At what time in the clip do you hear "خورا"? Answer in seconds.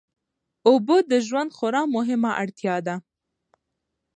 1.57-1.81